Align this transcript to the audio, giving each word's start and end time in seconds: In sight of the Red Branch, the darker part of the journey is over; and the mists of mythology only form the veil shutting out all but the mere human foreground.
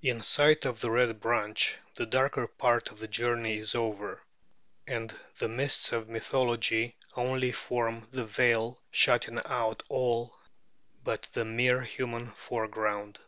In 0.00 0.22
sight 0.22 0.64
of 0.64 0.78
the 0.80 0.92
Red 0.92 1.18
Branch, 1.18 1.76
the 1.94 2.06
darker 2.06 2.46
part 2.46 2.92
of 2.92 3.00
the 3.00 3.08
journey 3.08 3.56
is 3.58 3.74
over; 3.74 4.22
and 4.86 5.12
the 5.38 5.48
mists 5.48 5.90
of 5.92 6.08
mythology 6.08 6.94
only 7.16 7.50
form 7.50 8.06
the 8.12 8.24
veil 8.26 8.80
shutting 8.92 9.40
out 9.44 9.82
all 9.88 10.36
but 11.02 11.22
the 11.32 11.44
mere 11.44 11.80
human 11.82 12.30
foreground. 12.30 13.18